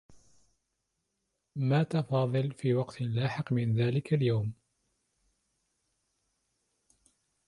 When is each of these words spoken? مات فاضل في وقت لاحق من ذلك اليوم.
مات 1.55 1.97
فاضل 1.97 2.51
في 2.51 2.73
وقت 2.73 3.01
لاحق 3.01 3.53
من 3.53 3.75
ذلك 3.77 4.13
اليوم. 4.13 4.53